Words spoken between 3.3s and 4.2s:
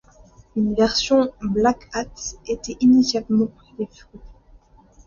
prévue.